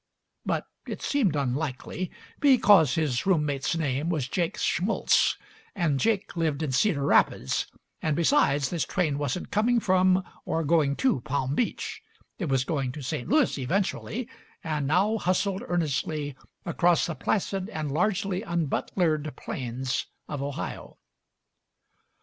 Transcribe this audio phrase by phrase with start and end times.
[0.47, 2.09] But it seemed unlikely,
[2.39, 5.37] because his roommate's name was Jake Schmulze,
[5.75, 7.67] and Jake lived in Cedar Rapids;
[8.01, 12.01] and, besides, this train wasn't coming from or going to Palm Beach—
[12.39, 13.29] it was going to St.
[13.29, 14.27] Louis eventually,
[14.63, 20.97] and now hustled earnestly across the placid and largely unbutlered plains of Ohio.